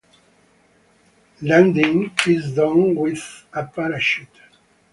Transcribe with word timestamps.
Landing 1.43 2.11
is 2.25 2.55
done 2.55 2.95
with 2.95 3.45
a 3.53 3.67
parachute. 3.67 4.39